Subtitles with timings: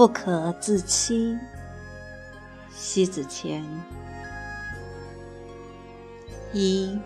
[0.00, 1.36] 不可自欺。
[2.74, 3.62] 西子谦。
[6.54, 6.98] 一，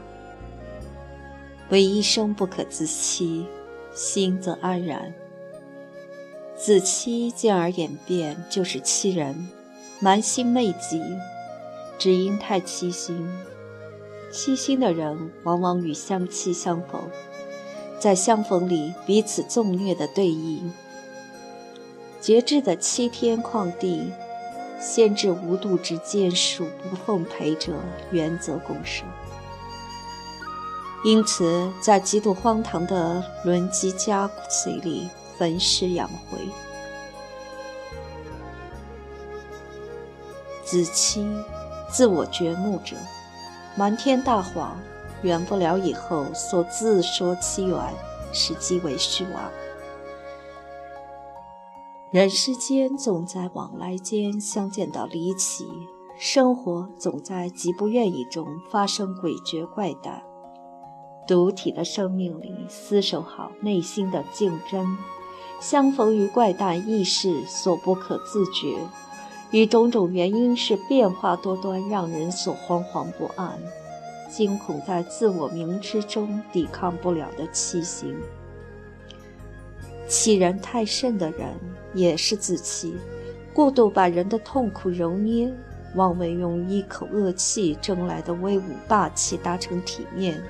[1.71, 3.49] 唯一生不可自欺，
[3.93, 5.12] 心则安然。
[6.57, 9.49] 自欺进而演变，就是欺人，
[9.99, 11.02] 瞒心昧己，
[11.99, 13.29] 只因太欺心。
[14.30, 17.11] 欺心的人，往往与相欺相逢，
[17.99, 20.61] 在相逢里彼此纵虐的对弈。
[22.25, 24.11] 节制的欺天旷地，
[24.80, 27.75] 限制无度之坚术，不奉陪者，
[28.13, 29.07] 原则共生。
[31.05, 36.39] 因此，在极度荒唐的轮机加随里焚尸养灰，
[40.65, 41.27] 子期
[41.93, 42.97] 自我掘墓者，
[43.77, 44.80] 瞒天大谎，
[45.21, 47.79] 圆不了以后所自说其缘，
[48.33, 49.43] 是极为虚妄。
[52.15, 55.66] 人世间总在往来间相见到离奇，
[56.16, 60.23] 生活总在极不愿意中发生诡谲怪诞。
[61.26, 64.97] 独体的生命里，厮守好内心的竞争，
[65.59, 68.78] 相逢于怪诞异事所不可自觉，
[69.50, 73.59] 与种种原因是变化多端，让人所惶惶不安，
[74.31, 78.16] 惊恐在自我明知中抵抗不了的气行。
[80.06, 81.48] 欺人太甚的人
[81.94, 82.94] 也是自欺，
[83.53, 85.53] 过度把人的痛苦揉捏，
[85.94, 90.41] 妄为用一口恶气争来的威武霸气达成体面。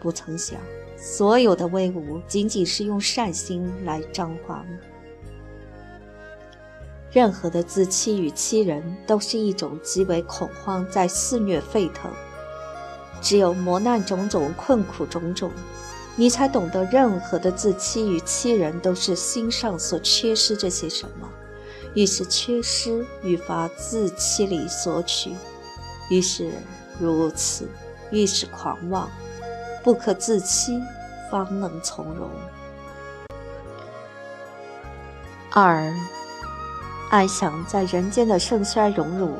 [0.00, 0.58] 不曾想，
[0.96, 4.64] 所有的威武仅仅是用善心来彰化。
[7.12, 12.10] 任何的自欺与欺人，都是一种极为恐慌在肆虐沸腾。
[13.20, 15.50] 只有磨难种种、困苦种种，
[16.20, 21.26] 你才懂得，任何的自欺与欺人，都是心上所缺失这些什么。
[21.94, 25.34] 于是缺失愈发自欺里索取，
[26.10, 26.52] 于是
[26.98, 27.66] 如此，
[28.10, 29.08] 愈是狂妄。
[29.82, 30.82] 不可自欺，
[31.30, 32.28] 方能从容。
[35.52, 35.90] 二，
[37.08, 39.32] 安享在人间的盛衰荣辱，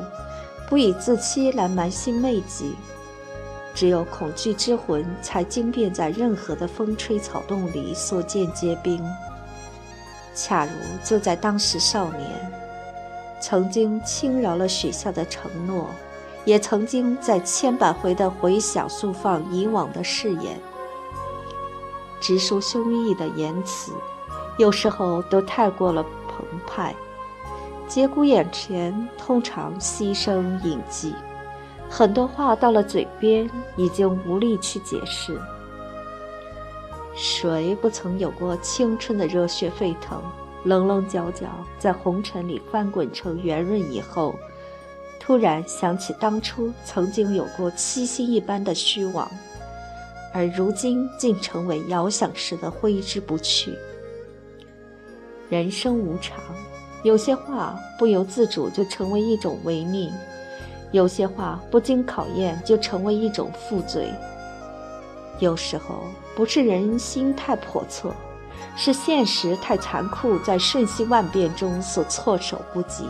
[0.67, 2.75] 不以自欺来瞒心昧己。
[3.73, 9.03] 只有恐惧之魂，才惊变在任何的风吹草动里，所见皆冰。
[10.33, 10.71] 恰如
[11.03, 12.51] 就在当时少年，
[13.41, 15.89] 曾经轻饶了许下的承诺。
[16.43, 20.59] 也曾经在千百回的回想、诉放以往的誓言，
[22.19, 23.91] 直抒胸臆的言辞，
[24.57, 26.95] 有时候都太过了澎湃。
[27.87, 31.13] 节骨眼前，通常牺牲隐迹，
[31.93, 35.37] 很多话到了嘴边，已经无力去解释。
[37.13, 40.23] 谁不曾有过青春的热血沸腾，
[40.63, 41.47] 棱棱角角
[41.77, 44.33] 在红尘里翻滚成圆润以后？
[45.19, 49.29] 突然想起当初曾经有过七星一般的虚妄，
[50.33, 53.77] 而如今竟成为遥想时的挥之不去。
[55.49, 56.39] 人生无常，
[57.03, 60.09] 有些话不由自主就成为一种违逆，
[60.91, 64.09] 有些话不经考验就成为一种负罪。
[65.39, 66.03] 有时候
[66.35, 68.13] 不是人心太叵测，
[68.75, 73.05] 是现实太残酷，在瞬息万变中所措手不及。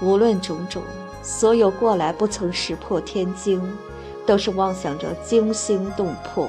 [0.00, 0.82] 无论种种，
[1.22, 3.62] 所有过来不曾识破天惊，
[4.26, 6.48] 都是妄想着惊心动魄。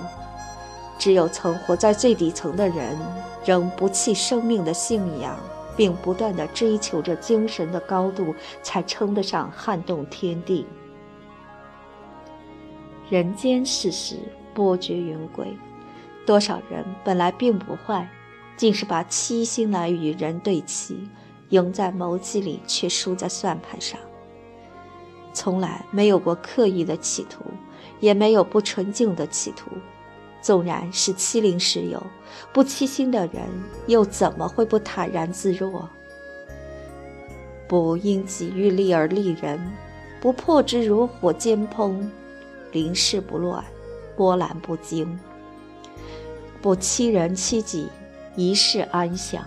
[0.98, 2.98] 只有曾活在最底层的人，
[3.44, 5.36] 仍不弃生命的信仰，
[5.76, 10.66] 并不断地追求着精神的高度，才称得上撼动天地。
[13.10, 14.18] 人间世事
[14.54, 15.48] 波谲云诡，
[16.26, 18.10] 多少人本来并不坏，
[18.56, 21.10] 竟是把欺心来与人对齐。
[21.50, 24.00] 赢在谋计里，却输在算盘上。
[25.34, 27.44] 从来没有过刻意的企图，
[28.00, 29.70] 也没有不纯净的企图。
[30.42, 32.02] 纵然是欺凌时有，
[32.52, 33.44] 不欺心的人，
[33.88, 35.88] 又怎么会不坦然自若？
[37.68, 39.60] 不因己欲立而立人，
[40.20, 42.10] 不破之如火煎烹，
[42.72, 43.64] 临事不乱，
[44.18, 45.20] 波澜不惊。
[46.62, 47.88] 不欺人欺己，
[48.36, 49.44] 一世安详。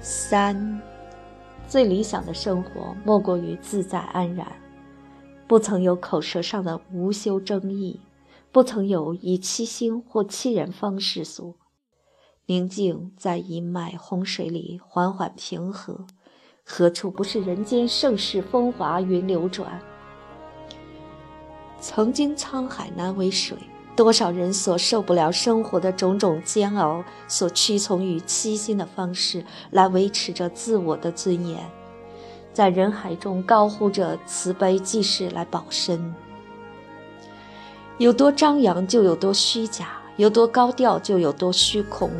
[0.00, 0.80] 三，
[1.66, 4.46] 最理想的生活莫过于自在安然，
[5.48, 8.00] 不曾有口舌上的无休争议，
[8.50, 11.54] 不曾有以欺心或欺人方世俗，
[12.46, 16.04] 宁静在一脉洪水里缓缓平和，
[16.64, 19.80] 何处不是人间盛世风华云流转？
[21.80, 23.56] 曾经沧海难为水，
[23.94, 31.70] 多少人所受不了生活的种种煎熬，所屈从于欺心的方式来维持着自我的尊严，
[32.56, 36.14] 在人海中高呼着慈悲济世来保身。
[37.98, 42.10] 有多张扬就有多虚假，有多高调就有多虚空。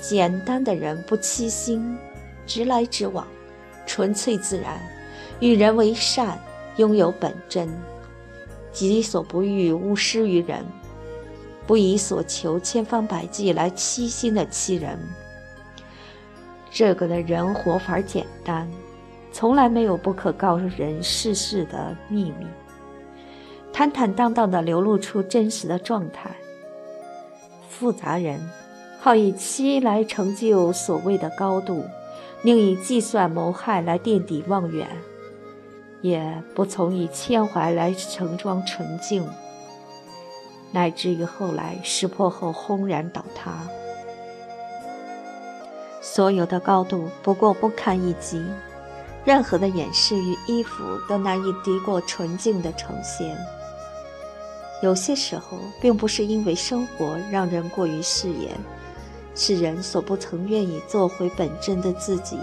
[0.00, 1.96] 简单的人不欺心，
[2.44, 3.24] 直来直往，
[3.86, 4.80] 纯粹自然，
[5.38, 6.36] 与人为善，
[6.78, 7.72] 拥有本真。
[8.72, 10.66] 己所不欲，勿施于人。
[11.68, 14.98] 不以所求千方百计来欺心的欺人，
[16.68, 18.68] 这个的人活法简单，
[19.34, 22.46] 从来没有不可告人世事的秘密，
[23.72, 26.30] 坦坦荡荡地流露出真实的状态。
[27.68, 28.40] 复杂人，
[29.00, 31.84] 好以欺来成就所谓的高度，
[32.42, 34.86] 宁以计算谋害来垫底望远。
[36.00, 39.26] 也不从以谦怀来盛装纯净，
[40.70, 43.66] 乃至于后来识破后轰然倒塌。
[46.00, 48.44] 所有的高度不过不堪一击，
[49.24, 53.36] 任何的掩饰与衣服都难以敌过纯净的呈现。
[54.82, 58.50] 有些时候，并不是因为生活让人过于誓言，
[59.34, 62.38] 是人所不曾愿意做回本真的自己。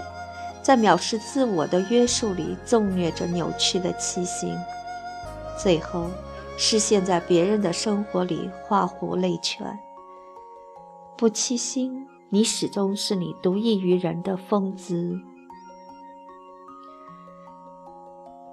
[0.60, 4.56] 在藐视自我的约束里，纵虐着扭曲的七心，
[5.60, 6.06] 最后
[6.56, 9.78] 是现在别人的生活里画虎类犬。
[11.16, 15.16] 不欺心，你始终是你独异于人的风姿。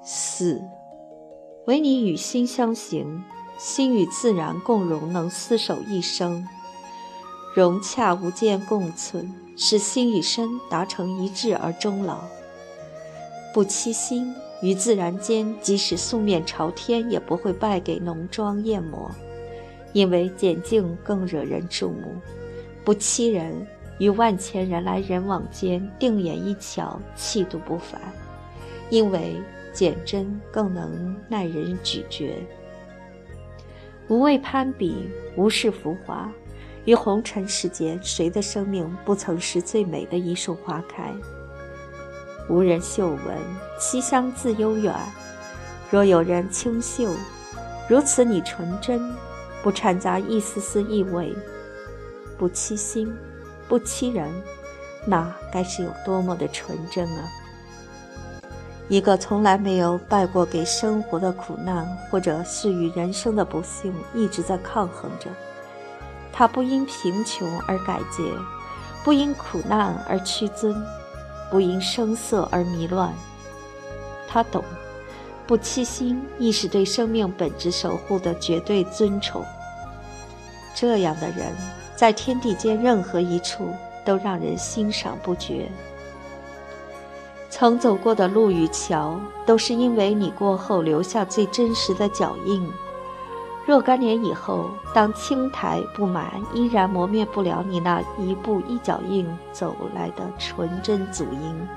[0.01, 0.62] 四，
[1.68, 3.24] 唯你与心相行，
[3.57, 6.48] 心与自然共融，能厮守一生。
[7.54, 12.19] 融洽无间共存，使心与身达成一致而终老。
[13.54, 19.12] 不欺心，与自然间，即使素面朝天，也不会败给浓妆艳抹，
[19.92, 22.16] 因为简净更惹人注目。
[22.86, 23.68] 不欺人，
[23.98, 28.00] 于万千人来人往间，定眼一瞧，气度不凡，
[28.90, 29.36] 因为
[29.74, 32.33] 简真更能耐人咀嚼。
[34.07, 36.31] 无畏攀比，无视浮华。
[36.86, 41.13] 于红尘世间，谁的生命不曾是最美的一束花开？
[42.50, 43.38] 无人嗅闻，
[43.80, 44.95] 其香自悠远。
[45.92, 47.12] 若有人清嗅，
[47.88, 49.00] 如此你纯真，
[49.62, 51.36] 不掺杂一丝丝异味，
[52.38, 53.13] 不欺心，
[53.68, 54.27] 不欺人，
[55.06, 57.30] 那该是有多么的纯真啊！
[58.89, 65.30] 一个从来没有败过给生活的苦难，或者是与人生的不幸，一直在抗衡着。
[66.33, 68.24] 他不因贫穷而改节，
[69.03, 70.75] 不因苦难而屈尊，
[71.51, 73.13] 不因声色而迷乱。
[74.27, 74.63] 他懂，
[75.46, 79.46] 不欺心亦是对生命本质守护的绝对尊崇。
[80.74, 81.55] 这样的人，
[81.96, 83.72] 在天地间任何一处
[84.03, 85.69] 都让人欣赏不绝。
[87.50, 92.72] 曾走过的路与桥，都是因为你过后留下最真实的脚印。
[93.65, 101.68] 若干年以后，当青苔布满，依然磨灭不了你那一步一脚印走来的纯真足印。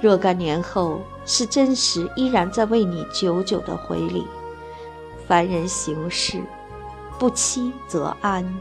[0.00, 4.26] 若干年后，是真实依然在为你久久的回礼。
[5.26, 6.42] 凡人行事，
[7.18, 8.58] 不欺则安。